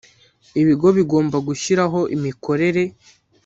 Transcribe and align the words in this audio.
ibigo 0.61 0.87
bigomba 0.97 1.37
gushyiraho 1.47 1.99
imikorere 2.15 2.83